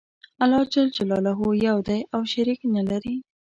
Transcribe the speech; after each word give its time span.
الله 0.43 0.63
ج 0.73 0.75
یو 1.67 1.77
دی 1.87 1.99
او 2.13 2.21
شریک 2.31 2.59
نلری. 2.75 3.15